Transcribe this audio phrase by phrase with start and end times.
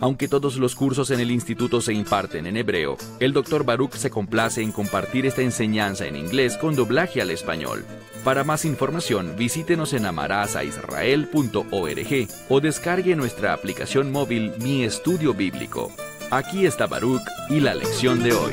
[0.00, 3.64] Aunque todos los cursos en el instituto se imparten en hebreo, el Dr.
[3.64, 7.84] Baruch se complace en compartir esta enseñanza en inglés con doblaje al español.
[8.22, 15.90] Para más información, visítenos en amarazaisrael.org o descargue nuestra aplicación móvil Mi Estudio Bíblico.
[16.30, 18.52] Aquí está Baruch y la lección de hoy.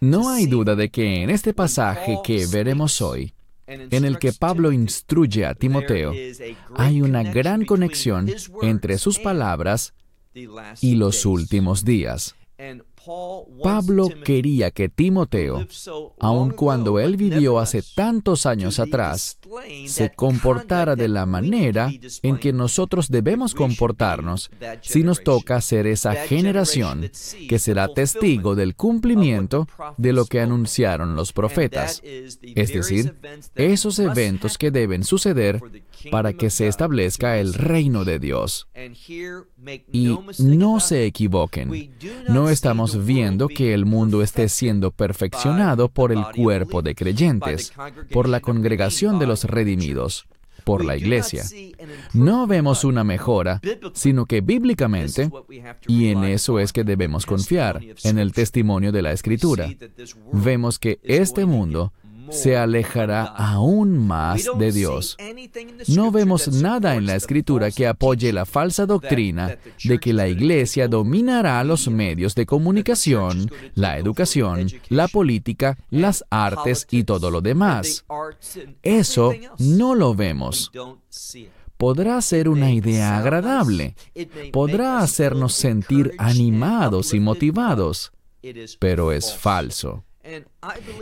[0.00, 3.33] No hay duda de que en este pasaje que veremos hoy,
[3.66, 6.12] en el que Pablo instruye a Timoteo,
[6.76, 8.30] hay una gran conexión
[8.62, 9.94] entre sus palabras
[10.80, 12.34] y los últimos días.
[13.62, 15.66] Pablo quería que Timoteo,
[16.18, 19.38] aun cuando él vivió hace tantos años atrás,
[19.86, 21.90] se comportara de la manera
[22.22, 24.50] en que nosotros debemos comportarnos.
[24.80, 27.10] si nos toca ser esa generación
[27.48, 33.16] que será testigo del cumplimiento de lo que anunciaron los profetas, es decir,
[33.54, 35.60] esos eventos que deben suceder
[36.10, 38.68] para que se establezca el reino de Dios.
[39.92, 41.94] Y no se equivoquen,
[42.28, 47.72] no estamos viendo que el mundo esté siendo perfeccionado por el cuerpo de creyentes,
[48.12, 50.26] por la congregación de los redimidos,
[50.64, 51.44] por la iglesia.
[52.12, 53.60] No vemos una mejora,
[53.92, 55.30] sino que bíblicamente,
[55.86, 59.68] y en eso es que debemos confiar, en el testimonio de la Escritura,
[60.32, 61.92] vemos que este mundo
[62.30, 65.16] se alejará aún más de Dios.
[65.88, 70.88] No vemos nada en la Escritura que apoye la falsa doctrina de que la Iglesia
[70.88, 78.04] dominará los medios de comunicación, la educación, la política, las artes y todo lo demás.
[78.82, 80.70] Eso no lo vemos.
[81.76, 83.96] Podrá ser una idea agradable,
[84.52, 88.12] podrá hacernos sentir animados y motivados,
[88.78, 90.04] pero es falso.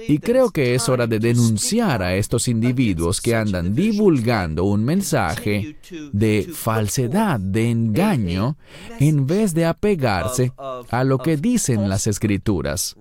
[0.09, 5.77] Y creo que es hora de denunciar a estos individuos que andan divulgando un mensaje
[6.13, 8.57] de falsedad, de engaño,
[8.99, 10.53] en vez de apegarse
[10.91, 12.97] a lo que dicen las escrituras.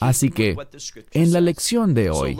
[0.00, 0.56] Así que,
[1.12, 2.36] en la lección de hoy,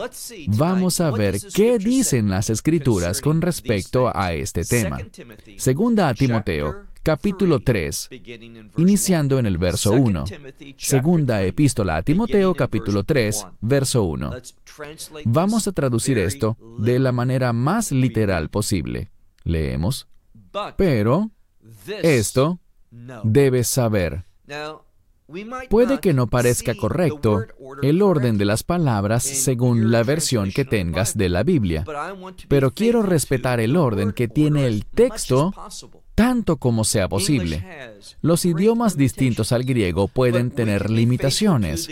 [0.48, 4.98] vamos a ver qué dicen las escrituras con respecto a este tema.
[5.56, 8.08] Segunda a Timoteo, capítulo 3,
[8.78, 10.24] iniciando en el verso 1.
[10.78, 14.32] Segunda epístola a Timoteo, capítulo 3, verso 1.
[15.26, 19.12] Vamos a traducir esto de la manera más literal posible.
[19.44, 20.08] Leemos.
[20.76, 21.30] Pero
[22.02, 22.58] esto
[23.22, 24.24] debes saber.
[25.68, 27.44] Puede que no parezca correcto
[27.82, 31.84] el orden de las palabras según la versión que tengas de la Biblia,
[32.48, 35.52] pero quiero respetar el orden que tiene el texto
[36.14, 37.64] tanto como sea posible.
[38.22, 41.88] Los idiomas distintos al griego pueden tener limitaciones,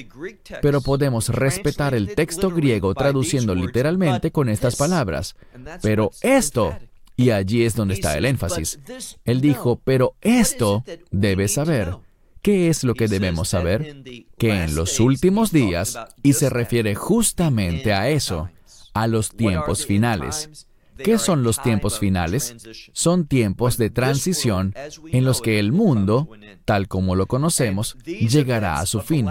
[0.60, 5.34] pero podemos respetar el texto griego traduciendo literalmente con estas palabras.
[5.83, 6.77] Pero esto,
[7.16, 8.78] y allí es donde está el énfasis.
[9.25, 11.97] Él dijo, pero esto debes saber.
[12.43, 14.03] ¿Qué es lo que debemos saber?
[14.37, 18.50] Que en los últimos días, y se refiere justamente a eso,
[18.94, 20.66] a los tiempos finales.
[21.04, 22.56] ¿Qué son los tiempos finales?
[22.92, 24.74] Son tiempos de transición
[25.10, 26.28] en los que el mundo,
[26.64, 29.28] tal como lo conocemos, llegará a su fin.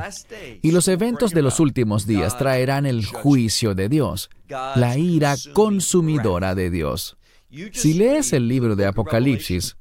[0.61, 6.55] Y los eventos de los últimos días traerán el juicio de Dios, la ira consumidora
[6.55, 7.17] de Dios.
[7.73, 9.75] Si lees el libro de Apocalipsis,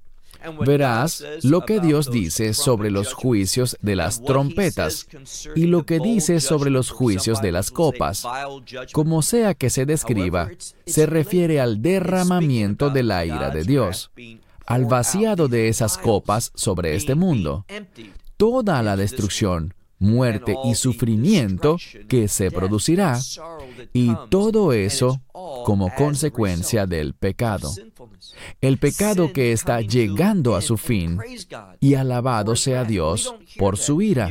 [0.65, 5.07] verás lo que Dios dice sobre los juicios de las trompetas
[5.55, 8.27] y lo que dice sobre los juicios de las copas.
[8.93, 10.51] Como sea que se describa,
[10.87, 14.11] se refiere al derramamiento de la ira de Dios,
[14.67, 17.67] al vaciado de esas copas sobre este mundo.
[18.37, 21.77] Toda la destrucción, muerte y sufrimiento
[22.09, 23.19] que se producirá,
[23.93, 25.21] y todo eso
[25.65, 27.73] como consecuencia del pecado.
[28.61, 31.19] El pecado que está llegando a su fin,
[31.81, 34.31] y alabado sea Dios por su ira.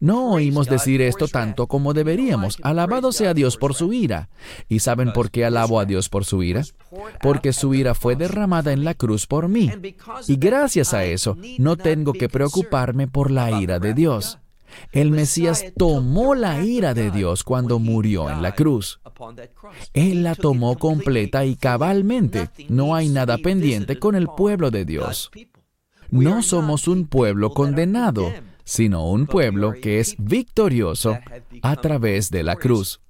[0.00, 2.58] No oímos decir esto tanto como deberíamos.
[2.62, 4.28] Alabado sea Dios por su ira.
[4.68, 6.62] ¿Y saben por qué alabo a Dios por su ira?
[7.20, 9.70] Porque su ira fue derramada en la cruz por mí.
[10.28, 14.38] Y gracias a eso, no tengo que preocuparme por la ira de Dios.
[14.92, 19.00] El Mesías tomó la ira de Dios cuando murió en la cruz.
[19.92, 22.50] Él la tomó completa y cabalmente.
[22.68, 25.30] No hay nada pendiente con el pueblo de Dios.
[26.10, 28.32] No somos un pueblo condenado,
[28.64, 31.18] sino un pueblo que es victorioso
[31.62, 33.00] a través de la cruz.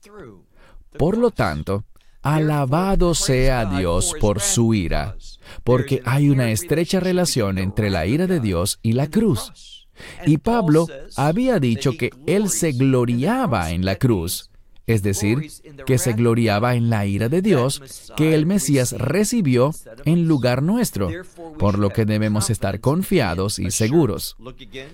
[0.98, 1.84] Por lo tanto,
[2.22, 5.16] alabado sea Dios por su ira,
[5.62, 9.83] porque hay una estrecha relación entre la ira de Dios y la cruz.
[10.26, 10.86] Y Pablo
[11.16, 14.50] había dicho que él se gloriaba en la cruz,
[14.86, 15.50] es decir,
[15.86, 19.72] que se gloriaba en la ira de Dios que el Mesías recibió
[20.04, 21.10] en lugar nuestro,
[21.58, 24.36] por lo que debemos estar confiados y seguros.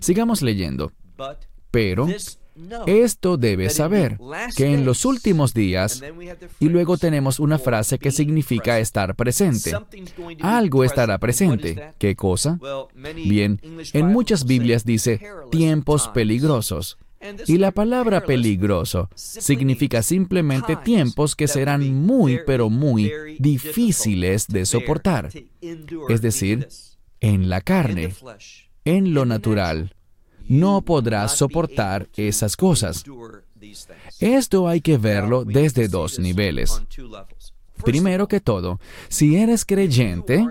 [0.01, 0.93] Sigamos leyendo.
[1.71, 2.07] Pero
[2.87, 4.19] esto debe saber
[4.57, 6.03] que en los últimos días,
[6.59, 9.73] y luego tenemos una frase que significa estar presente.
[10.41, 11.93] Algo estará presente.
[11.99, 12.59] ¿Qué cosa?
[13.15, 13.61] Bien,
[13.93, 15.21] en muchas Biblias dice
[15.51, 16.99] tiempos peligrosos.
[17.47, 25.31] Y la palabra peligroso significa simplemente tiempos que serán muy, pero muy difíciles de soportar.
[26.09, 26.69] Es decir,
[27.21, 28.15] en la carne,
[28.87, 29.95] en lo natural,
[30.51, 33.05] no podrás soportar esas cosas.
[34.19, 36.83] Esto hay que verlo desde dos niveles.
[37.85, 40.45] Primero que todo, si eres creyente,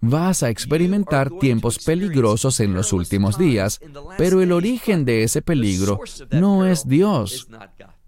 [0.00, 3.80] vas a experimentar tiempos peligrosos en los últimos días,
[4.18, 6.00] pero el origen de ese peligro
[6.32, 7.48] no es Dios,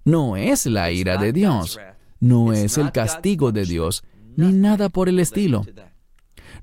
[0.05, 1.79] no es la ira de Dios,
[2.19, 4.03] no es el castigo de Dios,
[4.37, 5.65] ni nada por el estilo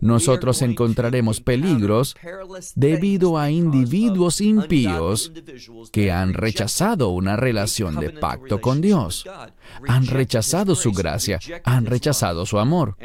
[0.01, 2.15] nosotros encontraremos peligros
[2.75, 5.31] debido a individuos impíos
[5.92, 9.25] que han rechazado una relación de pacto con Dios,
[9.88, 12.98] han rechazado su gracia, han rechazado su amor.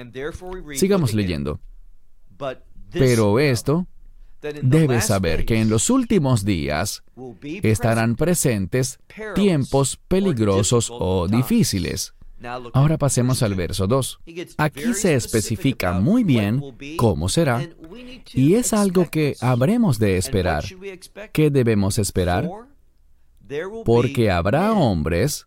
[0.74, 1.60] Sigamos leyendo.
[2.90, 3.86] Pero esto
[4.62, 7.02] debe saber que en los últimos días
[7.62, 8.98] estarán presentes
[9.34, 12.14] tiempos peligrosos o difíciles.
[12.72, 14.20] Ahora pasemos al verso 2.
[14.58, 16.62] Aquí se especifica muy bien
[16.96, 17.66] cómo será
[18.34, 20.64] y es algo que habremos de esperar.
[21.32, 22.48] ¿Qué debemos esperar?
[23.84, 25.46] Porque habrá hombres,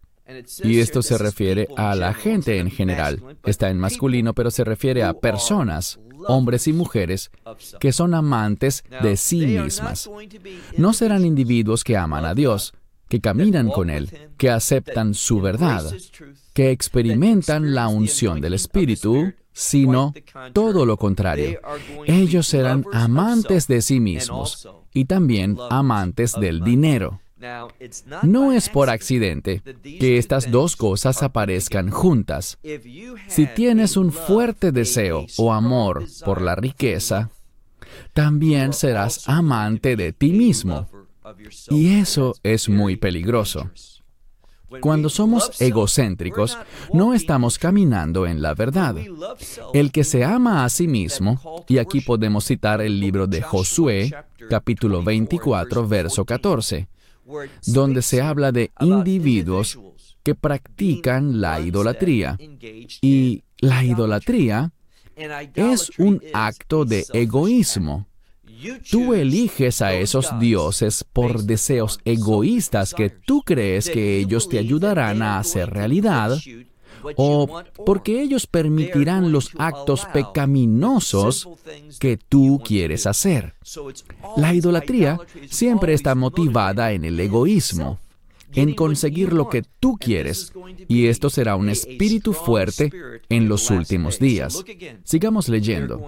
[0.64, 5.04] y esto se refiere a la gente en general, está en masculino, pero se refiere
[5.04, 7.32] a personas, hombres y mujeres,
[7.80, 10.10] que son amantes de sí mismas.
[10.78, 12.74] No serán individuos que aman a Dios,
[13.10, 15.84] que caminan con Él, que aceptan su verdad,
[16.54, 20.14] que experimentan la unción del Espíritu, sino
[20.54, 21.60] todo lo contrario.
[22.06, 27.20] Ellos serán amantes de sí mismos y también amantes del dinero.
[28.24, 32.58] No es por accidente que estas dos cosas aparezcan juntas.
[33.28, 37.32] Si tienes un fuerte deseo o amor por la riqueza,
[38.14, 40.90] también serás amante de ti mismo.
[41.70, 43.70] Y eso es muy peligroso.
[44.82, 46.58] Cuando somos egocéntricos,
[46.94, 48.96] no estamos caminando en la verdad.
[49.74, 54.14] El que se ama a sí mismo, y aquí podemos citar el libro de Josué,
[54.50, 56.88] capítulo 24, verso 14,
[57.66, 59.80] donde se habla de individuos
[60.24, 62.38] que practican la idolatría.
[63.02, 64.72] Y la idolatría
[65.56, 68.09] es un acto de egoísmo.
[68.90, 75.22] Tú eliges a esos dioses por deseos egoístas que tú crees que ellos te ayudarán
[75.22, 76.38] a hacer realidad
[77.16, 81.48] o porque ellos permitirán los actos pecaminosos
[82.00, 83.56] que tú quieres hacer.
[84.38, 85.20] La idolatría
[85.50, 88.00] siempre está motivada en el egoísmo,
[88.54, 90.52] en conseguir lo que tú quieres,
[90.88, 92.92] y esto será un espíritu fuerte
[93.30, 94.64] en los últimos días.
[95.04, 96.08] Sigamos leyendo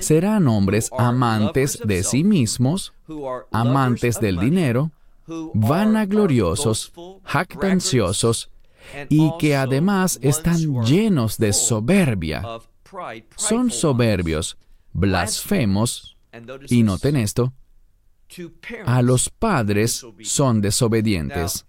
[0.00, 2.92] serán hombres amantes de sí mismos,
[3.50, 4.90] amantes del dinero,
[5.54, 6.92] vanagloriosos,
[7.24, 8.50] jactanciosos
[9.08, 12.42] y que además están llenos de soberbia.
[13.36, 14.56] Son soberbios,
[14.92, 16.16] blasfemos,
[16.68, 17.52] y noten esto,
[18.84, 21.66] a los padres son desobedientes.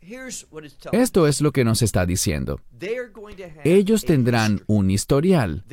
[0.91, 2.59] Esto es lo que nos está diciendo.
[3.63, 5.65] Ellos tendrán un historial.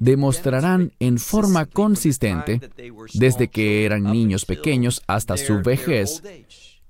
[0.00, 2.60] Demostrarán en forma consistente,
[3.14, 6.22] desde que eran niños pequeños hasta su vejez,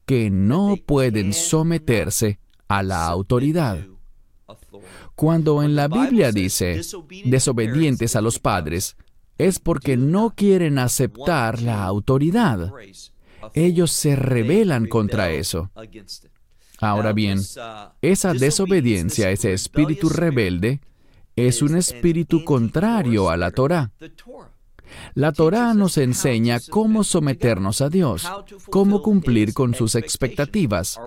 [0.04, 2.38] que no pueden someterse
[2.68, 3.78] a la autoridad.
[5.14, 6.80] Cuando en la Biblia dice
[7.24, 8.96] desobedientes a los padres,
[9.38, 12.72] es porque no quieren aceptar la autoridad
[13.54, 15.70] ellos se rebelan contra eso.
[16.78, 17.40] Ahora bien,
[18.02, 20.80] esa desobediencia, ese espíritu rebelde,
[21.34, 23.92] es un espíritu contrario a la Torah.
[25.14, 28.26] La Torah nos enseña cómo someternos a Dios,
[28.70, 30.98] cómo cumplir con sus expectativas.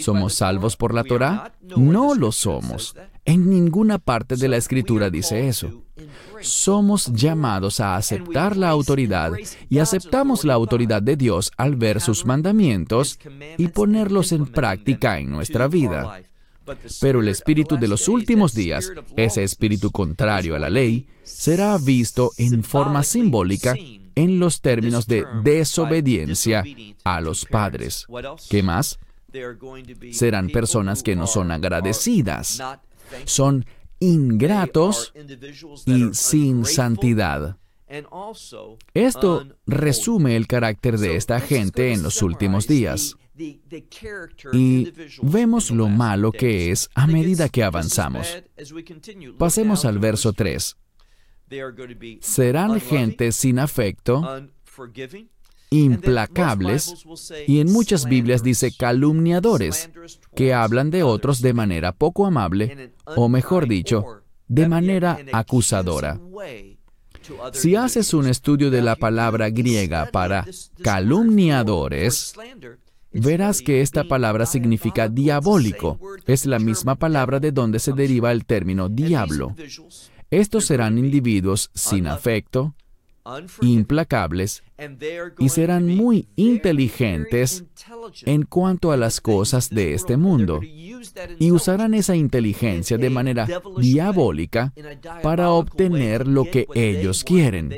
[0.00, 1.52] ¿Somos salvos por la Torah?
[1.76, 2.94] No lo somos.
[3.24, 5.83] En ninguna parte de la Escritura dice eso.
[6.40, 9.32] Somos llamados a aceptar la autoridad
[9.68, 13.18] y aceptamos la autoridad de Dios al ver sus mandamientos
[13.56, 16.22] y ponerlos en práctica en nuestra vida.
[17.00, 22.32] Pero el espíritu de los últimos días, ese espíritu contrario a la ley, será visto
[22.38, 23.74] en forma simbólica
[24.14, 26.64] en los términos de desobediencia
[27.04, 28.06] a los padres.
[28.48, 28.98] ¿Qué más?
[30.12, 32.62] Serán personas que no son agradecidas,
[33.24, 33.66] son
[34.12, 35.12] ingratos
[35.86, 37.56] y sin santidad.
[38.92, 43.16] Esto resume el carácter de esta gente en los últimos días.
[44.52, 44.92] Y
[45.22, 48.42] vemos lo malo que es a medida que avanzamos.
[49.38, 50.76] Pasemos al verso 3.
[52.20, 54.48] Serán gente sin afecto,
[55.82, 57.04] implacables,
[57.46, 59.90] y en muchas Biblias dice calumniadores,
[60.34, 66.20] que hablan de otros de manera poco amable, o mejor dicho, de manera acusadora.
[67.52, 70.46] Si haces un estudio de la palabra griega para
[70.82, 72.34] calumniadores,
[73.12, 75.98] verás que esta palabra significa diabólico.
[76.26, 79.54] Es la misma palabra de donde se deriva el término diablo.
[80.30, 82.74] Estos serán individuos sin afecto,
[83.62, 84.62] implacables
[85.38, 87.64] y serán muy inteligentes
[88.24, 94.72] en cuanto a las cosas de este mundo y usarán esa inteligencia de manera diabólica
[95.22, 97.74] para obtener lo que ellos quieren.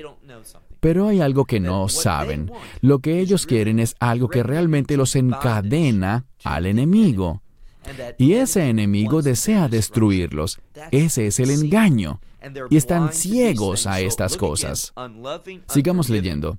[0.80, 2.50] Pero hay algo que no saben.
[2.80, 7.42] Lo que ellos quieren es algo que realmente los encadena al enemigo.
[8.18, 10.60] Y ese enemigo desea destruirlos.
[10.90, 12.20] Ese es el engaño.
[12.70, 14.92] Y están ciegos a estas cosas.
[15.68, 16.58] Sigamos leyendo.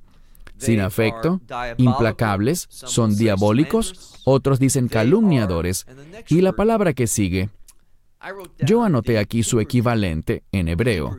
[0.58, 1.40] Sin afecto,
[1.78, 5.86] implacables, son diabólicos, otros dicen calumniadores.
[6.30, 7.50] Y la palabra que sigue,
[8.60, 11.16] yo anoté aquí su equivalente en hebreo.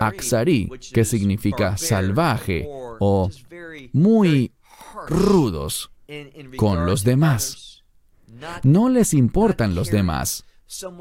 [0.00, 3.30] Aksari, que significa salvaje o
[3.92, 4.52] muy
[5.08, 5.90] rudos
[6.56, 7.84] con los demás.
[8.62, 10.44] No les importan los demás.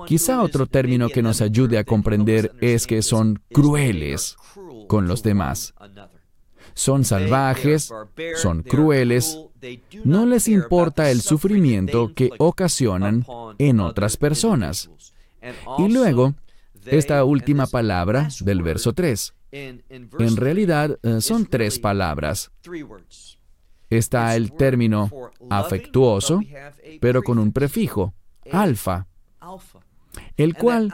[0.05, 4.35] Quizá otro término que nos ayude a comprender es que son crueles
[4.87, 5.73] con los demás.
[6.73, 7.91] Son salvajes,
[8.35, 9.39] son crueles,
[10.03, 13.25] no les importa el sufrimiento que ocasionan
[13.57, 14.89] en otras personas.
[15.77, 16.33] Y luego,
[16.85, 19.33] esta última palabra del verso 3.
[19.51, 22.51] En realidad eh, son tres palabras.
[23.89, 25.11] Está el término
[25.49, 26.41] afectuoso,
[26.99, 28.15] pero con un prefijo,
[28.51, 29.07] alfa,
[30.37, 30.93] el cual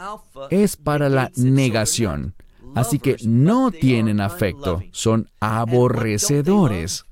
[0.49, 2.35] es para la negación.
[2.75, 7.05] Así que no tienen afecto, son aborrecedores.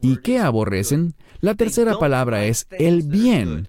[0.00, 1.14] ¿Y qué aborrecen?
[1.40, 3.68] La tercera palabra es el bien.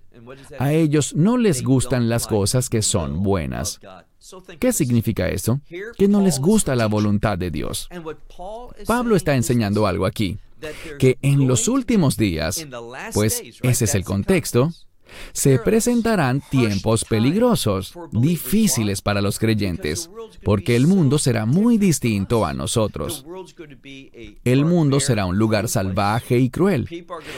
[0.57, 3.79] A ellos no les gustan las cosas que son buenas.
[4.59, 5.59] ¿Qué significa esto?
[5.97, 7.89] Que no les gusta la voluntad de Dios.
[8.87, 10.39] Pablo está enseñando algo aquí,
[10.97, 12.65] que en los últimos días,
[13.13, 14.71] pues ese es el contexto,
[15.33, 20.09] se presentarán tiempos peligrosos, difíciles para los creyentes,
[20.43, 23.25] porque el mundo será muy distinto a nosotros.
[24.43, 26.87] El mundo será un lugar salvaje y cruel.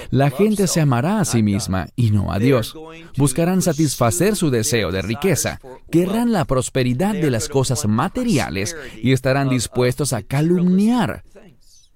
[0.10, 2.76] La gente se amará a sí misma y no a Dios.
[3.18, 5.60] Buscarán satisfacer su deseo de riqueza,
[5.92, 11.24] querrán la prosperidad de las cosas materiales y estarán dispuestos a calumniar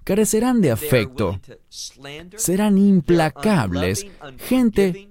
[0.03, 1.39] carecerán de afecto,
[2.35, 4.07] serán implacables,
[4.39, 5.10] gente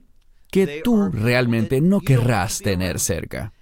[0.51, 3.53] que tú realmente no querrás tener cerca.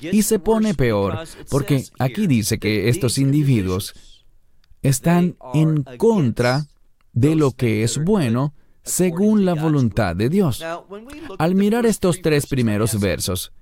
[0.00, 1.18] Y se pone peor
[1.50, 3.94] porque aquí dice que estos individuos
[4.82, 6.66] están en contra
[7.12, 10.64] de lo que es bueno según la voluntad de Dios.
[11.38, 13.52] Al mirar estos tres primeros versos,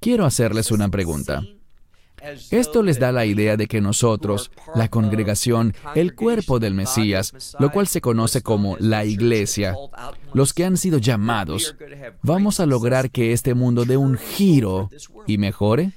[0.00, 1.42] quiero hacerles una pregunta.
[2.50, 7.70] Esto les da la idea de que nosotros, la congregación, el cuerpo del Mesías, lo
[7.70, 9.74] cual se conoce como la iglesia,
[10.32, 11.76] los que han sido llamados,
[12.22, 14.90] vamos a lograr que este mundo dé un giro
[15.26, 15.92] y mejore.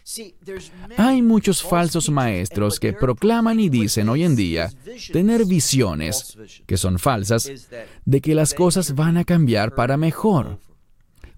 [0.97, 4.71] Hay muchos falsos maestros que proclaman y dicen hoy en día
[5.11, 7.51] tener visiones, que son falsas,
[8.05, 10.59] de que las cosas van a cambiar para mejor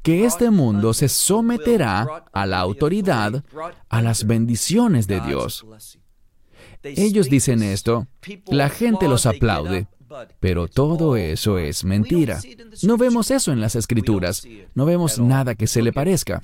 [0.01, 3.43] que este mundo se someterá a la autoridad,
[3.89, 5.65] a las bendiciones de Dios.
[6.83, 8.07] Ellos dicen esto,
[8.47, 9.87] la gente los aplaude,
[10.39, 12.39] pero todo eso es mentira.
[12.83, 16.41] No vemos eso en las escrituras, no vemos nada que se le parezca.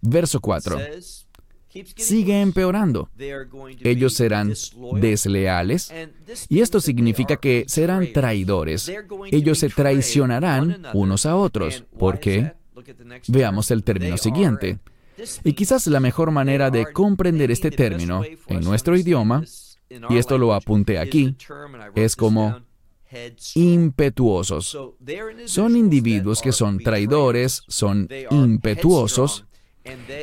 [0.00, 0.78] Verso 4
[1.96, 3.10] sigue empeorando.
[3.82, 4.52] Ellos serán
[5.00, 5.92] desleales
[6.48, 8.90] y esto significa que serán traidores.
[9.30, 11.84] Ellos se traicionarán unos a otros.
[11.98, 12.52] ¿Por qué?
[13.28, 14.78] Veamos el término siguiente.
[15.44, 19.44] Y quizás la mejor manera de comprender este término en nuestro idioma,
[20.10, 21.36] y esto lo apunté aquí,
[21.94, 22.60] es como
[23.54, 24.76] impetuosos.
[25.44, 29.44] Son individuos que son traidores, son impetuosos,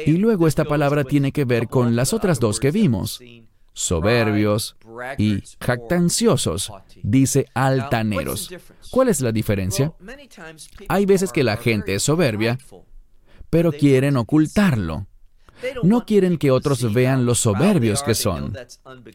[0.06, 3.22] y luego esta palabra tiene que ver con las otras dos que vimos,
[3.74, 4.76] soberbios
[5.18, 6.72] y jactanciosos,
[7.04, 8.50] dice altaneros.
[8.90, 9.94] ¿Cuál es la diferencia?
[10.88, 12.58] Hay veces que la gente es soberbia,
[13.50, 15.08] pero quieren ocultarlo.
[15.84, 18.58] No quieren que otros vean los soberbios que son.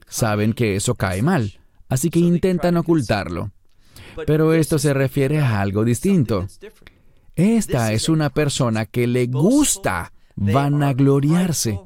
[0.08, 3.50] Saben que eso cae mal, así que intentan ocultarlo.
[4.26, 6.46] Pero esto se refiere a algo distinto.
[7.34, 11.80] Esta es una persona que le gusta vanagloriarse.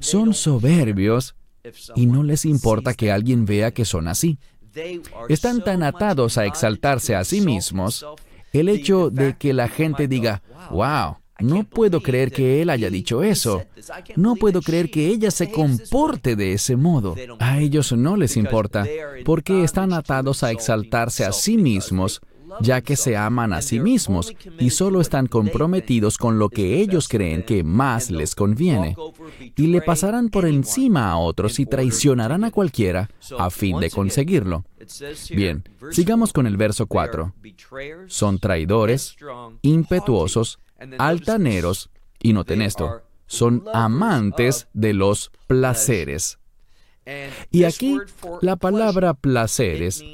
[0.00, 1.34] Son soberbios
[1.94, 4.38] y no les importa que alguien vea que son así.
[5.28, 8.04] Están tan atados a exaltarse a sí mismos,
[8.52, 13.22] el hecho de que la gente diga, wow, no puedo creer que él haya dicho
[13.22, 13.64] eso.
[14.16, 17.14] No puedo creer que ella se comporte de ese modo.
[17.38, 18.86] A ellos no les importa,
[19.24, 22.20] porque están atados a exaltarse a sí mismos
[22.60, 27.08] ya que se aman a sí mismos y solo están comprometidos con lo que ellos
[27.08, 28.96] creen que más les conviene,
[29.56, 34.64] y le pasarán por encima a otros y traicionarán a cualquiera a fin de conseguirlo.
[35.30, 37.34] Bien, sigamos con el verso 4.
[38.06, 39.16] Son traidores,
[39.62, 40.58] impetuosos,
[40.98, 41.90] altaneros,
[42.22, 46.38] y noten esto, son amantes de los placeres.
[47.50, 47.98] Y aquí
[48.40, 50.04] la palabra placeres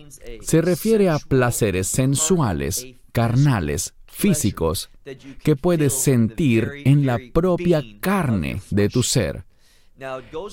[0.42, 4.90] se refiere a placeres sensuales, carnales, físicos,
[5.42, 9.44] que puedes sentir en la propia carne de tu ser.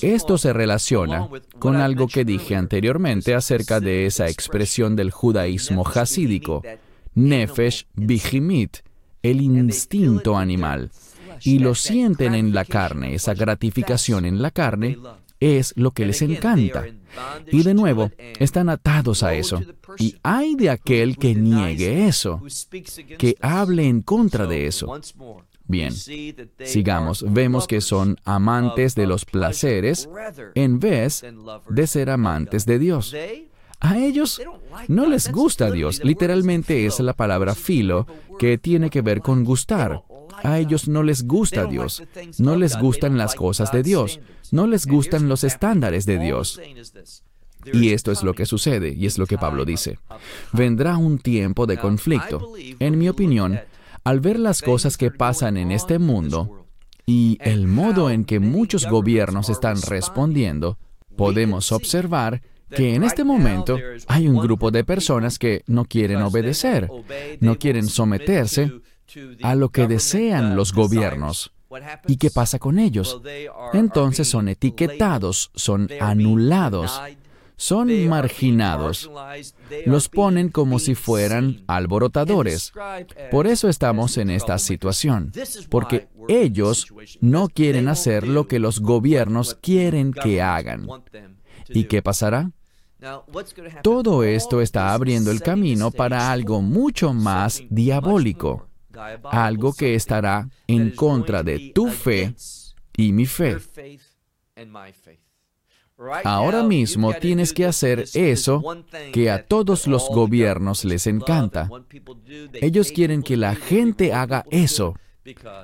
[0.01, 1.27] Esto se relaciona
[1.57, 6.63] con algo que dije anteriormente acerca de esa expresión del judaísmo hasídico,
[7.15, 8.77] nefesh bihimit,
[9.23, 10.91] el instinto animal,
[11.41, 14.97] y lo sienten en la carne, esa gratificación en la carne,
[15.39, 16.85] es lo que les encanta.
[17.51, 19.61] Y de nuevo, están atados a eso.
[19.97, 22.41] Y hay de aquel que niegue eso,
[23.17, 24.99] que hable en contra de eso.
[25.65, 25.93] Bien,
[26.63, 27.23] sigamos.
[27.27, 30.09] Vemos que son amantes de los placeres
[30.55, 31.23] en vez
[31.69, 33.15] de ser amantes de Dios.
[33.79, 34.41] A ellos
[34.87, 36.03] no les gusta Dios.
[36.03, 40.01] Literalmente es la palabra filo, que tiene que ver con gustar.
[40.43, 42.03] A ellos no les gusta Dios,
[42.37, 44.19] no les gustan las cosas de Dios,
[44.51, 46.59] no les gustan los estándares de Dios.
[47.73, 49.99] Y esto es lo que sucede, y es lo que Pablo dice.
[50.53, 52.53] Vendrá un tiempo de conflicto.
[52.79, 53.59] En mi opinión,
[54.03, 56.65] al ver las cosas que pasan en este mundo
[57.05, 60.77] y el modo en que muchos gobiernos están respondiendo,
[61.15, 66.89] podemos observar que en este momento hay un grupo de personas que no quieren obedecer,
[67.39, 68.71] no quieren someterse
[69.41, 71.51] a lo que desean los gobiernos.
[72.07, 73.21] ¿Y qué pasa con ellos?
[73.73, 76.99] Entonces son etiquetados, son anulados,
[77.55, 79.09] son marginados.
[79.85, 82.71] Los ponen como si fueran alborotadores.
[83.31, 85.31] Por eso estamos en esta situación,
[85.69, 86.87] porque ellos
[87.21, 90.87] no quieren hacer lo que los gobiernos quieren que hagan.
[91.67, 92.51] ¿Y qué pasará?
[93.83, 98.68] Todo esto está abriendo el camino para algo mucho más diabólico
[99.31, 102.35] algo que estará en contra de tu fe
[102.95, 103.57] y mi fe.
[106.23, 108.63] Ahora mismo tienes que hacer eso
[109.11, 111.69] que a todos los gobiernos les encanta.
[112.53, 114.95] Ellos quieren que la gente haga eso.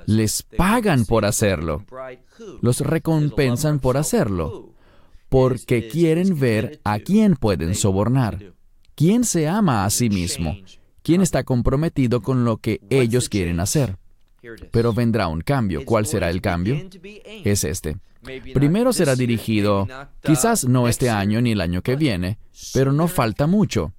[0.06, 1.84] Les pagan por hacerlo.
[2.60, 4.74] Los recompensan por hacerlo.
[5.28, 8.52] Porque quieren ver a quién pueden sobornar.
[8.94, 10.56] ¿Quién se ama a sí mismo?
[11.06, 13.96] ¿Quién está comprometido con lo que ellos quieren hacer?
[14.72, 15.84] Pero vendrá un cambio.
[15.84, 16.82] ¿Cuál será el cambio?
[17.44, 17.98] Es este.
[18.52, 19.86] Primero será dirigido,
[20.20, 22.40] quizás no este año ni el año que viene,
[22.74, 23.92] pero no falta mucho.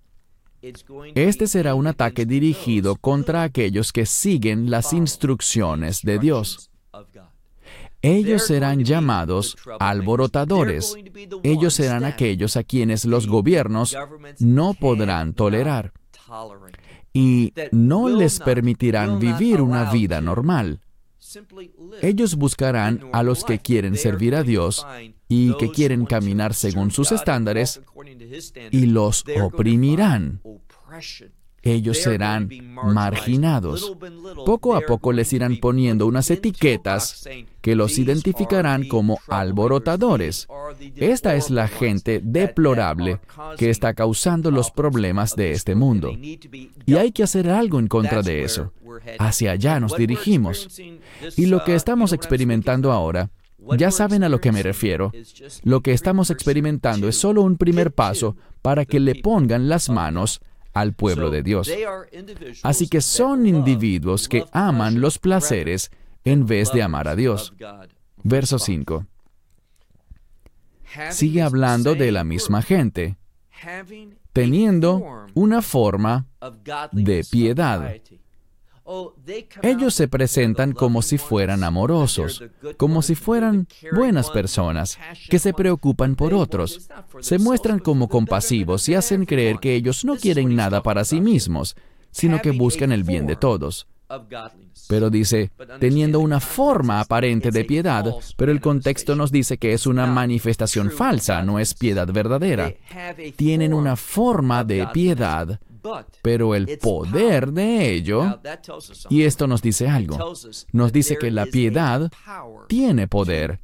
[1.16, 6.72] Este será un ataque dirigido contra aquellos que siguen las instrucciones de Dios.
[8.02, 10.94] Ellos serán llamados alborotadores.
[11.44, 13.96] Ellos serán aquellos a quienes los gobiernos
[14.40, 15.94] no podrán tolerar
[17.18, 20.82] y no les permitirán vivir una vida normal.
[22.02, 24.86] Ellos buscarán a los que quieren servir a Dios
[25.28, 27.82] y que quieren caminar según sus estándares
[28.72, 30.42] y los oprimirán
[31.74, 33.96] ellos serán marginados.
[34.46, 37.28] Poco a poco les irán poniendo unas etiquetas
[37.62, 40.48] que los identificarán como alborotadores.
[40.96, 43.20] Esta es la gente deplorable
[43.58, 46.12] que está causando los problemas de este mundo.
[46.86, 48.74] Y hay que hacer algo en contra de eso.
[49.20, 50.80] Hacia allá nos dirigimos.
[51.36, 53.30] Y lo que estamos experimentando ahora
[53.78, 55.12] ya saben a lo que me refiero.
[55.64, 60.42] Lo que estamos experimentando es solo un primer paso para que le pongan las manos
[60.80, 61.72] al pueblo de Dios.
[62.64, 65.92] Así que son individuos que aman los placeres
[66.24, 67.54] en vez de amar a Dios.
[68.24, 69.06] Verso 5.
[71.12, 73.18] Sigue hablando de la misma gente,
[74.34, 76.28] teniendo una forma
[76.92, 77.96] de piedad.
[79.62, 82.44] Ellos se presentan como si fueran amorosos,
[82.78, 84.98] como si fueran buenas personas,
[85.30, 86.88] que se preocupan por otros.
[87.20, 91.76] Se muestran como compasivos y hacen creer que ellos no quieren nada para sí mismos,
[92.12, 93.88] sino que buscan el bien de todos.
[94.88, 98.06] Pero dice, teniendo una forma aparente de piedad,
[98.38, 102.74] pero el contexto nos dice que es una manifestación falsa, no es piedad verdadera.
[103.36, 105.60] Tienen una forma de piedad,
[106.22, 108.40] pero el poder de ello,
[109.10, 110.34] y esto nos dice algo,
[110.72, 112.12] nos dice que la piedad
[112.68, 113.60] tiene poder.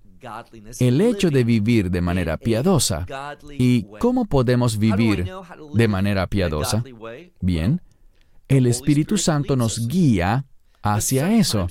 [0.79, 3.05] El hecho de vivir de manera piadosa.
[3.51, 5.29] ¿Y cómo podemos vivir
[5.73, 6.83] de manera piadosa?
[7.41, 7.81] Bien,
[8.47, 10.45] el Espíritu Santo nos guía
[10.81, 11.67] hacia eso.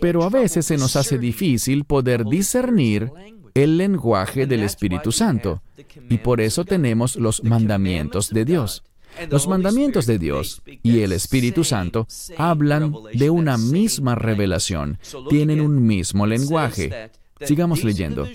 [0.00, 3.12] Pero a veces se nos hace difícil poder discernir
[3.54, 5.62] el lenguaje del Espíritu Santo.
[6.08, 8.82] Y por eso tenemos los mandamientos de Dios.
[9.30, 14.98] Los mandamientos de Dios y el Espíritu Santo hablan de una misma revelación,
[15.28, 17.10] tienen un mismo lenguaje.
[17.40, 18.26] Sigamos leyendo.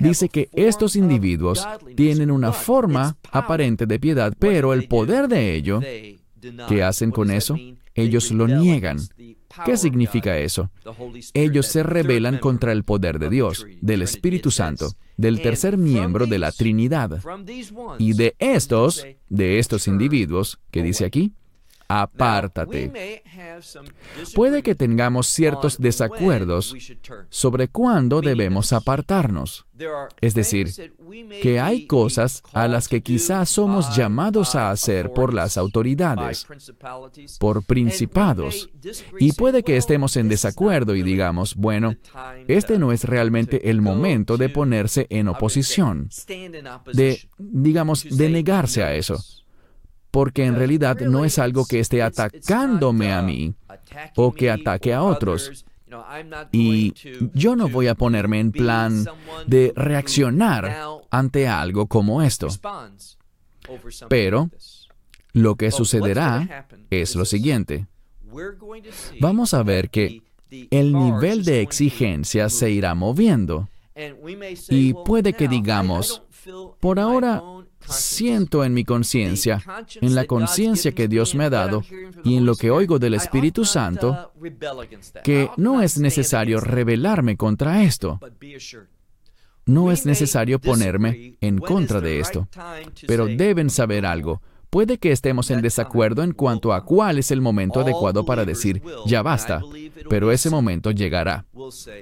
[0.00, 5.80] Dice que estos individuos tienen una forma aparente de piedad, pero el poder de ello
[6.68, 7.56] ¿Qué hacen con eso?
[7.94, 8.98] Ellos lo niegan.
[9.64, 10.70] ¿Qué significa eso?
[11.34, 16.38] Ellos se rebelan contra el poder de Dios, del Espíritu Santo, del tercer miembro de
[16.38, 17.20] la Trinidad.
[17.98, 21.32] Y de estos, de estos individuos, que dice aquí,
[21.88, 23.22] apártate.
[24.34, 26.74] Puede que tengamos ciertos desacuerdos
[27.30, 29.66] sobre cuándo debemos apartarnos.
[30.20, 30.68] Es decir,
[31.40, 36.46] que hay cosas a las que quizás somos llamados a hacer por las autoridades,
[37.38, 38.68] por principados,
[39.18, 41.94] y puede que estemos en desacuerdo y digamos, bueno,
[42.48, 46.08] este no es realmente el momento de ponerse en oposición,
[46.92, 49.16] de, digamos, de negarse a eso
[50.18, 53.54] porque en realidad no es algo que esté atacándome a mí
[54.16, 55.64] o que ataque a otros.
[56.50, 56.92] Y
[57.34, 59.04] yo no voy a ponerme en plan
[59.46, 62.48] de reaccionar ante algo como esto.
[64.08, 64.50] Pero
[65.34, 67.86] lo que sucederá es lo siguiente.
[69.20, 73.68] Vamos a ver que el nivel de exigencia se irá moviendo.
[74.68, 76.24] Y puede que digamos,
[76.80, 77.40] por ahora
[77.88, 79.62] siento en mi conciencia,
[80.00, 81.82] en la conciencia que Dios me ha dado
[82.24, 84.32] y en lo que oigo del Espíritu Santo,
[85.24, 88.20] que no es necesario rebelarme contra esto.
[89.66, 92.48] No es necesario ponerme en contra de esto.
[93.06, 94.40] Pero deben saber algo.
[94.70, 98.82] Puede que estemos en desacuerdo en cuanto a cuál es el momento adecuado para decir,
[99.06, 99.62] ya basta,
[100.10, 101.46] pero ese momento llegará.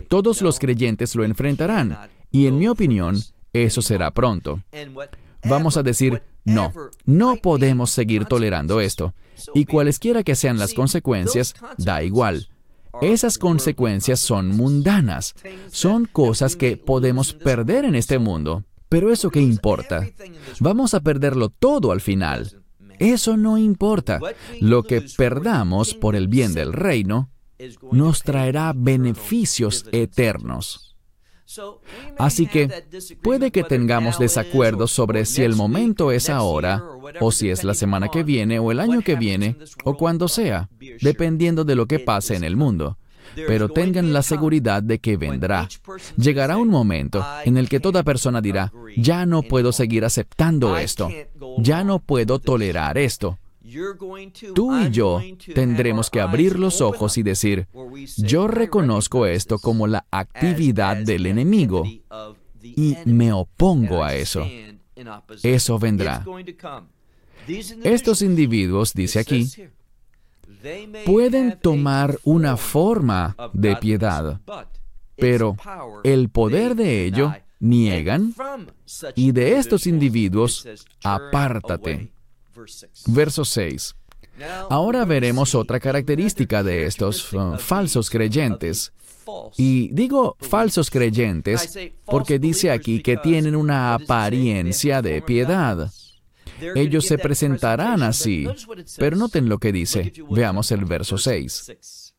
[0.08, 1.96] Todos los creyentes lo enfrentarán,
[2.32, 3.16] y en mi opinión,
[3.52, 4.60] eso será pronto
[5.48, 6.72] vamos a decir, no,
[7.04, 9.14] no podemos seguir tolerando esto.
[9.54, 12.48] Y cualesquiera que sean las consecuencias, da igual.
[13.02, 15.34] Esas consecuencias son mundanas,
[15.70, 18.64] son cosas que podemos perder en este mundo.
[18.88, 20.08] Pero eso qué importa?
[20.60, 22.62] Vamos a perderlo todo al final.
[22.98, 24.20] Eso no importa.
[24.60, 27.30] Lo que perdamos por el bien del reino
[27.90, 30.95] nos traerá beneficios eternos.
[32.18, 32.68] Así que
[33.22, 36.82] puede que tengamos desacuerdos sobre si el momento es ahora,
[37.20, 40.68] o si es la semana que viene, o el año que viene, o cuando sea,
[41.00, 42.98] dependiendo de lo que pase en el mundo.
[43.34, 45.68] Pero tengan la seguridad de que vendrá.
[46.16, 51.10] Llegará un momento en el que toda persona dirá, ya no puedo seguir aceptando esto,
[51.58, 53.38] ya no puedo tolerar esto.
[54.54, 55.20] Tú y yo
[55.54, 57.66] tendremos que abrir los ojos y decir,
[58.16, 61.84] yo reconozco esto como la actividad del enemigo
[62.62, 64.46] y me opongo a eso.
[65.42, 66.24] Eso vendrá.
[67.84, 69.50] Estos individuos, dice aquí,
[71.04, 74.40] pueden tomar una forma de piedad,
[75.16, 75.56] pero
[76.02, 78.34] el poder de ello niegan
[79.14, 80.66] y de estos individuos
[81.02, 82.12] apártate.
[83.06, 83.94] Verso 6.
[84.68, 88.92] Ahora veremos otra característica de estos uh, falsos creyentes.
[89.56, 95.90] Y digo falsos creyentes porque dice aquí que tienen una apariencia de piedad.
[96.74, 98.46] Ellos se presentarán así,
[98.96, 100.12] pero noten lo que dice.
[100.30, 102.14] Veamos el verso 6.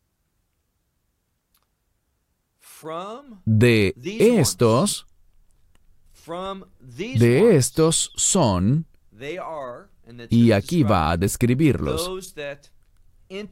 [3.44, 5.06] De estos,
[6.86, 8.86] de estos son
[10.28, 12.34] Y aquí va a describirlos.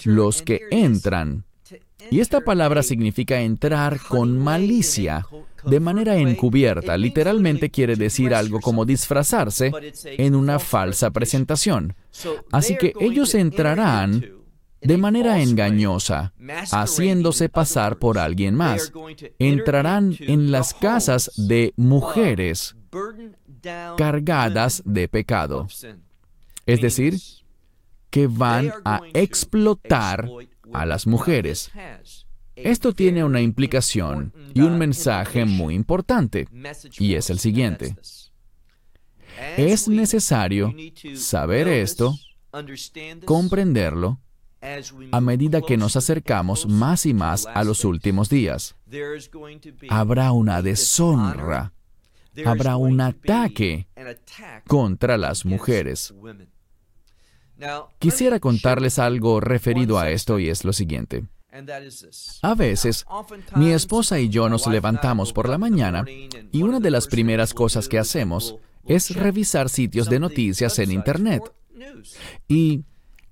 [0.05, 1.45] Los que entran.
[2.11, 5.27] Y esta palabra significa entrar con malicia,
[5.65, 6.97] de manera encubierta.
[6.97, 9.73] Literalmente quiere decir algo como disfrazarse
[10.05, 11.95] en una falsa presentación.
[12.53, 14.25] Así que ellos entrarán
[14.81, 16.33] de manera engañosa,
[16.71, 18.93] haciéndose pasar por alguien más.
[19.39, 22.77] Entrarán en las casas de mujeres
[23.97, 25.67] cargadas de pecado.
[26.67, 27.17] Es decir,
[28.11, 30.29] que van a explotar
[30.73, 31.71] a las mujeres.
[32.57, 36.49] Esto tiene una implicación y un mensaje muy importante,
[36.99, 37.97] y es el siguiente.
[39.57, 40.75] Es necesario
[41.15, 42.15] saber esto,
[43.27, 44.21] comprenderlo,
[45.13, 48.75] a medida que nos acercamos más y más a los últimos días.
[49.91, 51.75] Habrá una deshonra,
[52.45, 53.87] habrá un ataque
[54.67, 56.15] contra las mujeres.
[57.99, 61.25] Quisiera contarles algo referido a esto y es lo siguiente.
[62.43, 63.07] A veces,
[63.55, 66.05] mi esposa y yo nos levantamos por la mañana
[66.53, 71.43] y una de las primeras cosas que hacemos es revisar sitios de noticias en Internet.
[72.47, 72.85] Y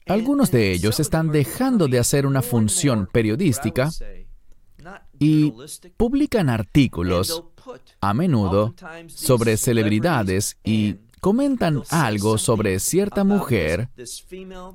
[0.07, 3.91] algunos de ellos están dejando de hacer una función periodística
[5.19, 5.53] y
[5.97, 7.45] publican artículos,
[8.01, 8.75] a menudo,
[9.07, 13.89] sobre celebridades y comentan algo sobre cierta mujer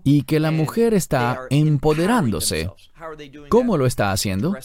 [0.04, 2.72] y que la mujer está empoderándose.
[3.50, 4.58] ¿Cómo lo está haciendo?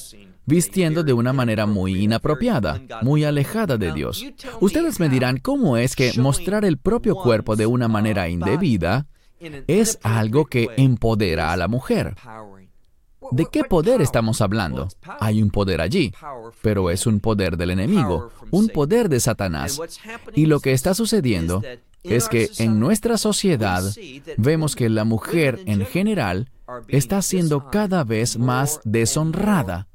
[0.47, 4.25] Vistiendo de una manera muy inapropiada, muy alejada de Dios.
[4.63, 9.07] Ustedes me dirán cómo es que mostrar el propio cuerpo de una manera indebida
[9.67, 12.17] es algo que empodera a la mujer.
[13.35, 14.89] ¿De qué poder estamos hablando?
[15.19, 16.13] Hay un poder allí,
[16.63, 19.81] pero es un poder del enemigo, un poder de Satanás.
[20.35, 21.61] Y lo que está sucediendo
[22.05, 23.83] es que en nuestra sociedad
[24.37, 26.51] vemos que la mujer en general
[26.87, 29.89] está siendo cada vez más deshonrada.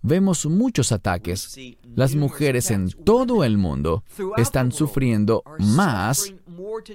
[0.00, 1.56] Vemos muchos ataques.
[1.94, 4.04] Las mujeres en todo el mundo
[4.36, 6.34] están sufriendo más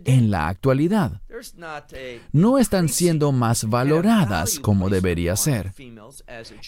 [0.06, 1.22] en la actualidad.
[2.32, 5.74] No están siendo más valoradas como debería ser.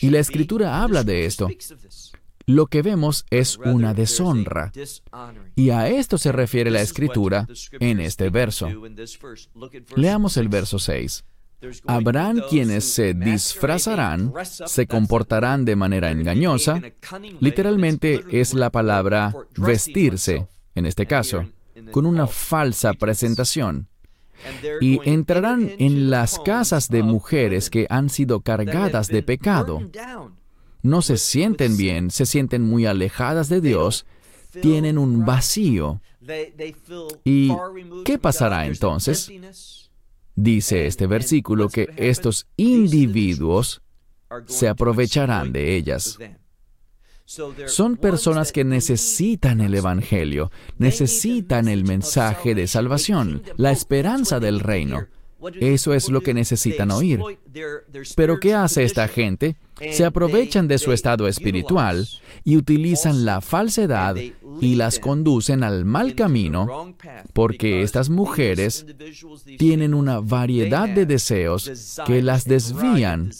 [0.02, 1.48] Y la escritura habla de esto.
[2.45, 4.72] Lo que vemos es una deshonra.
[5.56, 7.48] Y a esto se refiere la escritura
[7.80, 8.67] en este verso.
[9.95, 11.26] Leamos el verso 6.
[11.86, 16.82] Habrán quienes se disfrazarán, se comportarán de manera engañosa.
[17.39, 21.45] Literalmente es la palabra vestirse, en este caso
[21.91, 23.88] con una falsa presentación.
[24.80, 29.82] Y entrarán en las casas de mujeres que han sido cargadas de pecado.
[30.82, 34.06] No se sienten bien, se sienten muy alejadas de Dios,
[34.62, 36.02] tienen un vacío.
[37.25, 37.52] ¿Y
[38.06, 39.32] qué pasará entonces?
[40.36, 43.82] Dice este versículo que estos individuos
[44.45, 46.17] se aprovecharán de ellas.
[47.67, 55.05] Son personas que necesitan el Evangelio, necesitan el mensaje de salvación, la esperanza del reino.
[55.59, 57.21] Eso es lo que necesitan oír.
[58.15, 59.57] Pero ¿qué hace esta gente?
[59.91, 62.07] Se aprovechan de su estado espiritual
[62.43, 64.15] y utilizan la falsedad
[64.59, 66.95] y las conducen al mal camino
[67.33, 68.87] porque estas mujeres
[69.59, 73.31] tienen una variedad de deseos que las desvían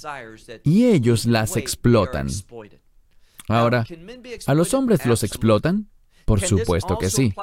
[0.64, 2.30] y ellos las explotan.
[3.50, 3.86] Ahora,
[4.46, 5.90] ¿a los hombres los explotan?
[6.26, 7.34] Por supuesto que sí.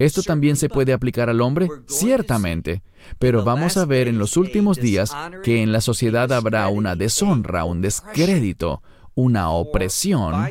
[0.00, 1.68] ¿Esto también se puede aplicar al hombre?
[1.86, 2.82] Ciertamente.
[3.20, 5.14] Pero vamos a ver en los últimos días
[5.44, 8.82] que en la sociedad habrá una deshonra, un descrédito,
[9.14, 10.50] una opresión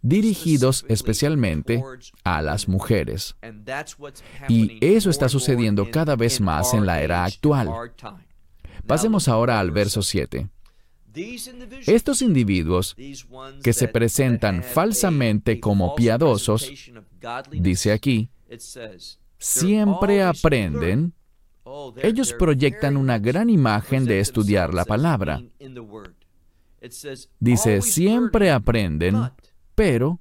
[0.00, 1.82] dirigidos especialmente
[2.24, 3.36] a las mujeres.
[4.48, 7.68] Y eso está sucediendo cada vez más en la era actual.
[8.86, 10.48] Pasemos ahora al verso 7.
[11.86, 12.96] Estos individuos
[13.62, 16.70] que se presentan falsamente como piadosos,
[17.52, 18.30] dice aquí,
[19.38, 21.12] siempre aprenden,
[22.02, 25.42] ellos proyectan una gran imagen de estudiar la palabra.
[27.40, 29.30] Dice, siempre aprenden,
[29.74, 30.20] pero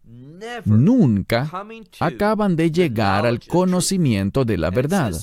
[0.65, 1.49] nunca
[1.99, 5.13] acaban de llegar al conocimiento de la verdad.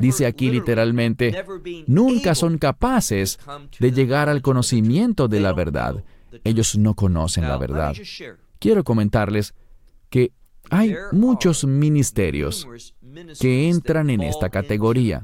[0.00, 1.44] Dice aquí literalmente,
[1.86, 3.38] nunca son capaces
[3.78, 6.02] de llegar al conocimiento de la verdad.
[6.42, 7.94] Ellos no conocen la verdad.
[8.58, 9.54] Quiero comentarles
[10.08, 10.32] que
[10.70, 12.66] hay muchos ministerios
[13.38, 15.22] que entran en esta categoría,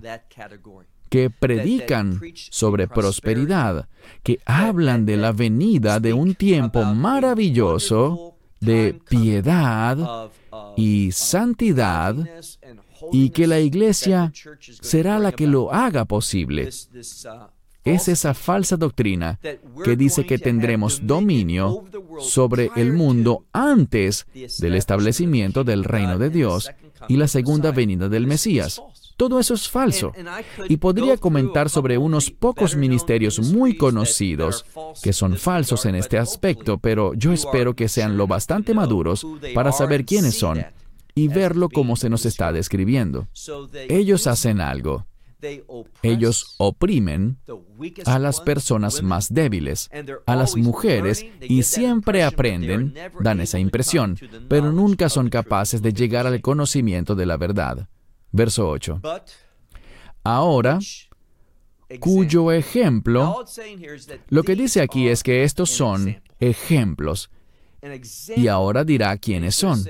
[1.09, 3.89] que predican sobre prosperidad,
[4.23, 8.30] que hablan de la venida de un tiempo maravilloso
[8.61, 10.31] de piedad
[10.77, 12.15] y santidad
[13.13, 14.33] y que la iglesia
[14.81, 16.69] será la que lo haga posible.
[17.83, 19.39] Es esa falsa doctrina
[19.83, 21.85] que dice que tendremos dominio
[22.21, 24.27] sobre el mundo antes
[24.59, 26.71] del establecimiento del reino de Dios
[27.09, 28.83] y la segunda venida del Mesías.
[29.21, 30.15] Todo eso es falso.
[30.71, 34.65] Y podría comentar sobre unos pocos ministerios muy conocidos
[35.03, 39.73] que son falsos en este aspecto, pero yo espero que sean lo bastante maduros para
[39.73, 40.65] saber quiénes son
[41.15, 43.29] y verlo como se nos está describiendo.
[43.91, 45.05] Ellos hacen algo.
[46.03, 47.37] Ellos oprimen
[48.07, 49.91] a las personas más débiles,
[50.25, 54.17] a las mujeres, y siempre aprenden, dan esa impresión,
[54.49, 57.87] pero nunca son capaces de llegar al conocimiento de la verdad.
[58.33, 59.01] Verso 8.
[60.23, 60.79] Ahora,
[61.99, 63.45] cuyo ejemplo,
[64.29, 67.31] lo que dice aquí es que estos son ejemplos.
[68.37, 69.85] Y ahora dirá quiénes son.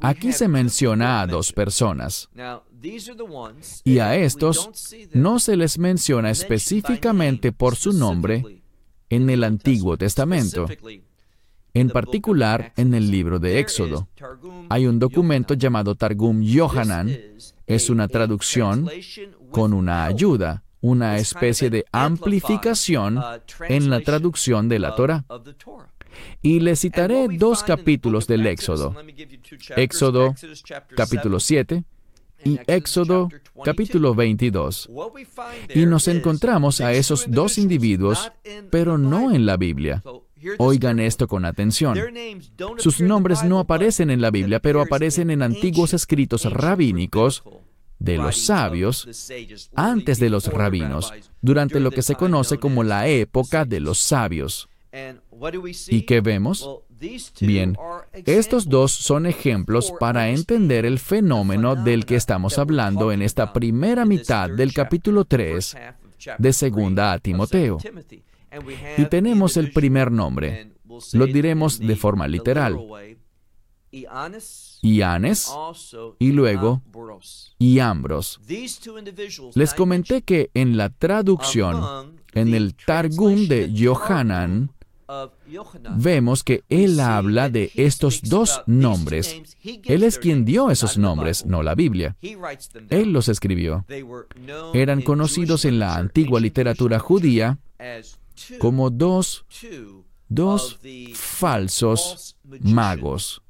[0.00, 2.28] Aquí se menciona a dos personas.
[3.84, 8.62] Y a estos no se les menciona específicamente por su nombre
[9.08, 10.66] en el Antiguo Testamento
[11.74, 14.08] en particular en el libro de Éxodo.
[14.70, 17.10] Hay un documento llamado Targum Yohanan.
[17.66, 18.88] Es una traducción
[19.50, 23.20] con una ayuda, una especie de amplificación
[23.68, 25.24] en la traducción de la Torah.
[26.40, 28.94] Y le citaré dos capítulos del Éxodo.
[29.76, 30.34] Éxodo
[30.96, 31.82] capítulo 7
[32.44, 33.28] y Éxodo
[33.64, 34.90] capítulo 22.
[35.74, 38.30] Y nos encontramos a esos dos individuos,
[38.70, 40.02] pero no en la Biblia.
[40.58, 41.98] Oigan esto con atención.
[42.78, 47.42] Sus nombres no aparecen en la Biblia, pero aparecen en antiguos escritos rabínicos
[47.98, 49.30] de los sabios
[49.74, 54.68] antes de los rabinos, durante lo que se conoce como la época de los sabios.
[55.88, 56.68] ¿Y qué vemos?
[57.40, 57.76] Bien,
[58.24, 64.04] estos dos son ejemplos para entender el fenómeno del que estamos hablando en esta primera
[64.04, 65.76] mitad del capítulo 3
[66.38, 67.78] de Segunda a Timoteo.
[68.96, 70.72] Y tenemos el primer nombre.
[71.12, 72.78] Lo diremos de forma literal.
[74.82, 75.52] Ianes
[76.18, 76.82] y luego
[77.58, 78.40] Iambros.
[79.54, 84.72] Les comenté que en la traducción, en el Targum de Yohanan,
[85.96, 89.40] vemos que él habla de estos dos nombres.
[89.84, 92.16] Él es quien dio esos nombres, no la Biblia.
[92.90, 93.84] Él los escribió.
[94.72, 97.58] Eran conocidos en la antigua literatura judía
[98.58, 99.44] como dos,
[100.28, 100.78] dos
[101.14, 103.42] falsos magos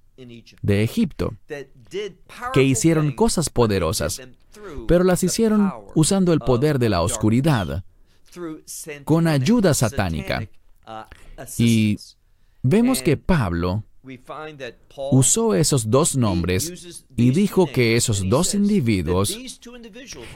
[0.62, 1.34] de Egipto
[2.52, 4.20] que hicieron cosas poderosas,
[4.86, 7.84] pero las hicieron usando el poder de la oscuridad,
[9.04, 10.48] con ayuda satánica.
[11.58, 11.98] Y
[12.62, 13.84] vemos que Pablo
[15.10, 19.36] usó esos dos nombres y dijo que esos dos individuos,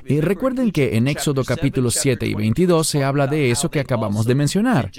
[0.07, 4.27] y recuerden que en Éxodo capítulo 7 y 22 se habla de eso que acabamos
[4.27, 4.91] de mencionar,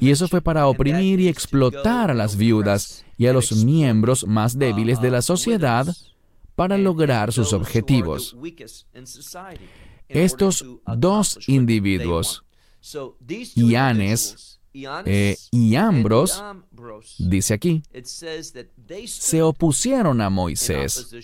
[0.00, 4.58] y eso fue para oprimir y explotar a las viudas y a los miembros más
[4.58, 5.86] débiles de la sociedad
[6.54, 8.36] para lograr sus objetivos.
[10.08, 12.44] Estos dos individuos,
[13.54, 16.42] Ianes eh, y Ambros,
[17.18, 17.82] dice aquí,
[19.06, 21.14] se opusieron a Moisés.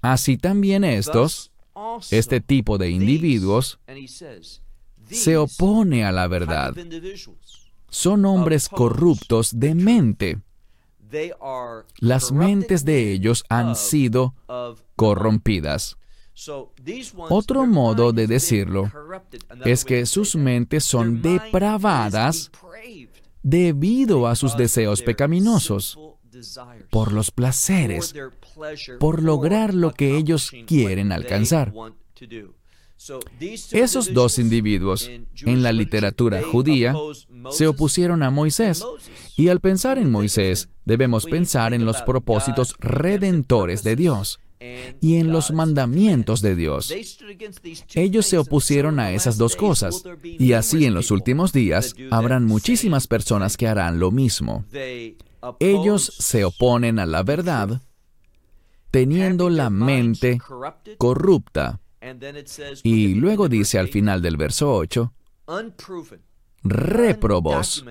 [0.00, 1.52] Así también estos,
[2.10, 3.78] este tipo de individuos,
[5.10, 6.74] se opone a la verdad.
[7.90, 10.38] Son hombres corruptos de mente.
[11.98, 14.34] Las mentes de ellos han sido
[14.96, 15.97] corrompidas.
[17.28, 18.90] Otro modo de decirlo
[19.64, 22.50] es que sus mentes son depravadas
[23.42, 25.98] debido a sus deseos pecaminosos,
[26.90, 28.14] por los placeres,
[29.00, 31.72] por lograr lo que ellos quieren alcanzar.
[33.70, 35.08] Esos dos individuos
[35.42, 36.94] en la literatura judía
[37.50, 38.84] se opusieron a Moisés
[39.36, 44.40] y al pensar en Moisés debemos pensar en los propósitos redentores de Dios
[45.00, 46.92] y en los mandamientos de Dios.
[47.94, 53.06] Ellos se opusieron a esas dos cosas, y así en los últimos días habrán muchísimas
[53.06, 54.64] personas que harán lo mismo.
[55.60, 57.82] Ellos se oponen a la verdad
[58.90, 60.40] teniendo la mente
[60.96, 61.80] corrupta.
[62.82, 65.12] Y luego dice al final del verso 8,
[66.62, 67.84] réprobos,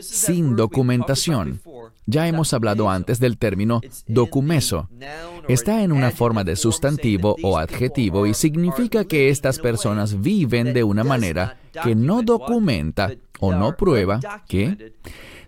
[0.00, 1.60] sin documentación.
[2.06, 4.88] Ya hemos hablado antes del término documeso.
[5.48, 10.84] Está en una forma de sustantivo o adjetivo y significa que estas personas viven de
[10.84, 14.92] una manera que no documenta o no prueba que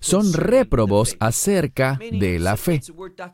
[0.00, 2.80] son réprobos acerca de la fe.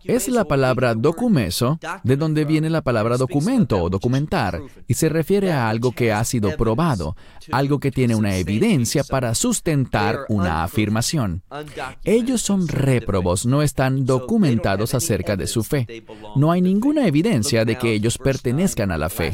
[0.05, 5.53] Es la palabra documeso, de donde viene la palabra documento o documentar, y se refiere
[5.53, 7.17] a algo que ha sido probado,
[7.53, 11.43] algo que tiene una evidencia para sustentar una afirmación.
[12.05, 16.05] Ellos son réprobos, no están documentados acerca de su fe.
[16.35, 19.33] No hay ninguna evidencia de que ellos pertenezcan a la fe.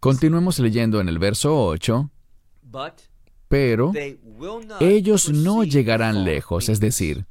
[0.00, 2.10] Continuemos leyendo en el verso 8
[3.52, 3.92] pero
[4.80, 7.26] ellos no llegarán lejos, es decir,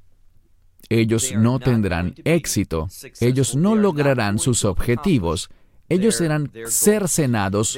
[0.89, 2.89] ellos no tendrán éxito,
[3.19, 5.49] ellos no lograrán sus objetivos,
[5.87, 7.77] ellos serán cercenados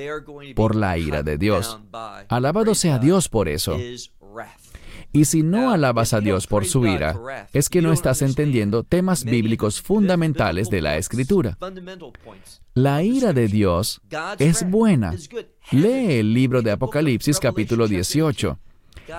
[0.56, 1.80] por la ira de Dios.
[2.30, 3.78] Alabado sea Dios por eso.
[5.16, 9.24] Y si no alabas a Dios por su ira, es que no estás entendiendo temas
[9.24, 11.56] bíblicos fundamentales de la Escritura.
[12.74, 14.02] La ira de Dios
[14.40, 15.14] es buena.
[15.72, 18.60] Lee el libro de Apocalipsis capítulo 18.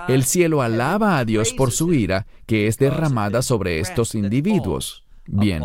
[0.09, 5.05] El cielo alaba a Dios por su ira que es derramada sobre estos individuos.
[5.26, 5.62] Bien,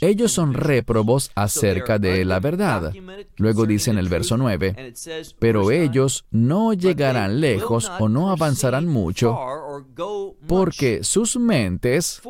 [0.00, 2.92] ellos son réprobos acerca de la verdad.
[3.36, 4.94] Luego dice en el verso 9,
[5.38, 9.38] pero ellos no llegarán lejos o no avanzarán mucho
[10.48, 12.20] porque sus mentes,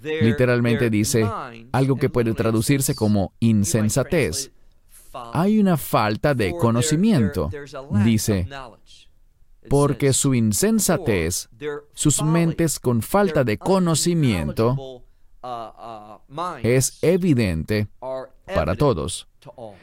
[0.00, 1.28] literalmente dice
[1.72, 4.52] algo que puede traducirse como insensatez.
[5.32, 7.50] Hay una falta de conocimiento.
[8.04, 8.48] Dice,
[9.68, 11.48] porque su insensatez,
[11.94, 15.02] sus mentes con falta de conocimiento,
[15.44, 17.88] Uh, uh, es evidente
[18.46, 19.26] para todos.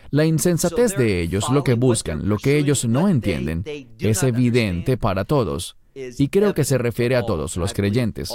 [0.10, 3.66] La insensatez de ellos, lo que buscan, lo que ellos no entienden,
[4.00, 5.76] es evidente para todos.
[5.94, 8.34] Y creo que se refiere a todos los creyentes.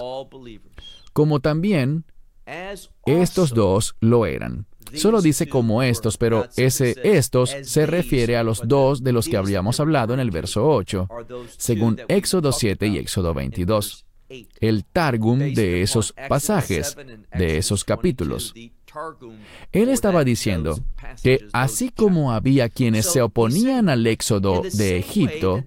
[1.14, 2.04] Como también
[3.06, 4.66] estos dos lo eran.
[4.92, 9.36] Solo dice como estos, pero ese estos se refiere a los dos de los que
[9.36, 11.08] habíamos hablado en el verso 8,
[11.56, 14.04] según Éxodo 7 y Éxodo 22
[14.60, 16.96] el Targum de esos pasajes,
[17.36, 18.54] de esos capítulos.
[19.72, 20.78] Él estaba diciendo
[21.22, 25.64] que así como había quienes se oponían al éxodo de Egipto,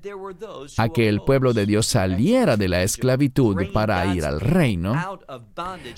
[0.78, 4.95] a que el pueblo de Dios saliera de la esclavitud para ir al reino,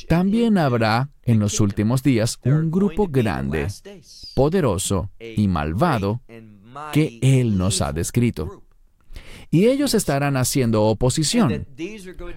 [0.08, 3.68] también habrá en los últimos días un grupo grande,
[4.36, 6.22] poderoso y malvado
[6.94, 8.64] que Él nos ha descrito
[9.52, 11.68] y ellos estarán haciendo oposición,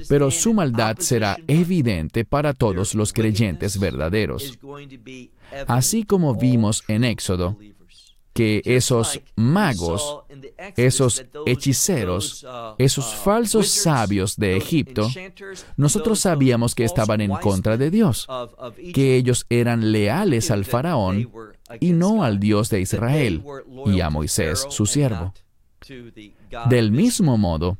[0.08, 4.58] pero su maldad será evidente para todos los creyentes verdaderos.
[5.66, 7.58] Así como vimos en Éxodo,
[8.32, 10.22] que esos magos,
[10.76, 12.46] esos hechiceros,
[12.78, 15.08] esos falsos sabios de Egipto,
[15.76, 18.26] nosotros sabíamos que estaban en contra de Dios,
[18.94, 21.30] que ellos eran leales al faraón
[21.80, 23.42] y no al Dios de Israel
[23.86, 25.34] y a Moisés, su siervo.
[26.68, 27.78] Del mismo modo,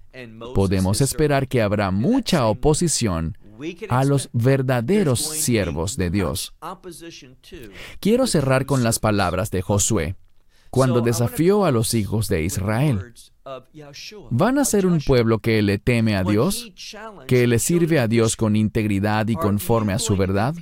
[0.55, 3.37] podemos esperar que habrá mucha oposición
[3.89, 6.55] a los verdaderos siervos de Dios.
[8.01, 10.17] Quiero cerrar con las palabras de Josué,
[10.71, 13.13] cuando desafió a los hijos de Israel.
[14.31, 16.73] ¿Van a ser un pueblo que le teme a Dios?
[17.27, 20.55] ¿Que le sirve a Dios con integridad y conforme a su verdad?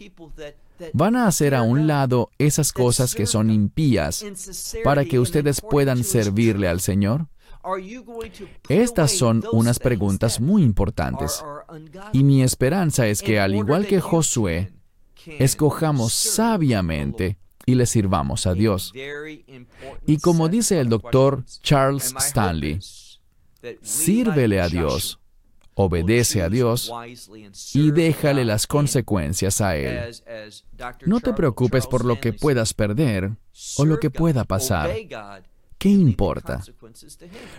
[0.93, 4.24] ¿Van a hacer a un lado esas cosas que son impías
[4.85, 7.28] para que ustedes puedan servirle al Señor?
[8.68, 11.45] Estas son unas preguntas muy importantes.
[12.12, 14.72] Y mi esperanza es que, al igual que Josué,
[15.39, 18.93] escojamos sabiamente y le sirvamos a Dios.
[20.07, 22.81] Y como dice el doctor Charles Stanley,
[23.83, 25.19] sírvele a Dios
[25.85, 26.93] obedece a Dios
[27.74, 30.14] y déjale las consecuencias a Él.
[31.07, 33.33] No te preocupes por lo que puedas perder
[33.76, 34.91] o lo que pueda pasar.
[35.78, 36.62] ¿Qué importa?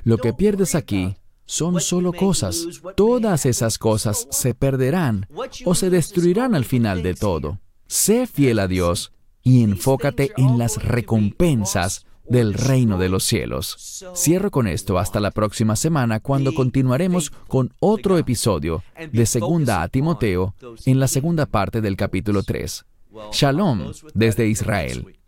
[0.03, 1.15] Lo que pierdes aquí
[1.45, 2.65] son solo cosas.
[2.95, 5.27] Todas esas cosas se perderán
[5.65, 7.59] o se destruirán al final de todo.
[7.87, 9.11] Sé fiel a Dios
[9.43, 14.05] y enfócate en las recompensas del reino de los cielos.
[14.15, 19.89] Cierro con esto hasta la próxima semana cuando continuaremos con otro episodio de Segunda a
[19.89, 20.55] Timoteo
[20.85, 22.85] en la segunda parte del capítulo 3.
[23.33, 25.19] Shalom desde Israel.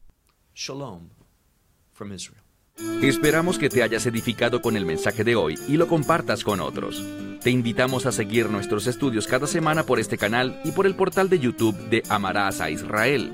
[3.02, 7.04] Esperamos que te hayas edificado con el mensaje de hoy y lo compartas con otros.
[7.44, 11.30] Te invitamos a seguir nuestros estudios cada semana por este canal y por el portal
[11.30, 13.34] de YouTube de Amarás a Israel.